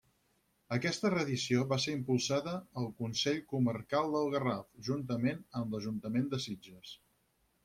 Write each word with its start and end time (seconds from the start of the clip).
Aquesta 0.75 1.09
reedició 1.13 1.65
va 1.73 1.77
ser 1.83 1.93
impulsada 1.97 2.55
el 2.83 2.89
Consell 3.03 3.37
Comarcal 3.53 4.09
del 4.17 4.33
Garraf, 4.37 4.67
juntament 4.89 5.45
amb 5.61 5.77
l'Ajuntament 5.77 6.29
de 6.35 6.43
Sitges. 6.49 6.97